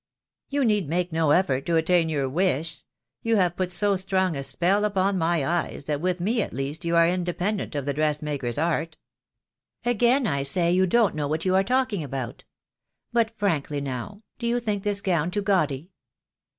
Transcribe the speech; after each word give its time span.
"You 0.49 0.65
need 0.65 0.89
make 0.89 1.11
no 1.11 1.29
effort 1.29 1.63
to 1.67 1.75
attain 1.75 2.09
your 2.09 2.27
wish. 2.27 2.83
You 3.21 3.35
have 3.35 3.55
put 3.55 3.71
so 3.71 3.95
strong 3.95 4.35
a 4.35 4.43
spell 4.43 4.83
upon 4.83 5.15
my 5.19 5.45
eyes 5.45 5.83
that 5.85 6.01
with 6.01 6.19
me 6.19 6.41
at 6.41 6.53
least 6.53 6.83
you 6.83 6.95
are 6.95 7.07
independent 7.07 7.75
of 7.75 7.85
the 7.85 7.93
dressmaker's 7.93 8.57
art." 8.57 8.97
"Again 9.85 10.25
I 10.25 10.41
say 10.41 10.71
you 10.71 10.87
don't 10.87 11.13
know 11.13 11.27
what 11.27 11.45
you 11.45 11.53
are 11.53 11.63
talking 11.63 12.03
about. 12.03 12.45
But 13.13 13.37
frankly 13.37 13.79
now, 13.79 14.23
do 14.39 14.47
you 14.47 14.59
think 14.59 14.81
this 14.81 15.01
gown 15.01 15.29
too 15.29 15.43
gaudy?" 15.43 15.91